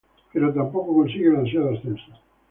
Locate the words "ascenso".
1.75-2.11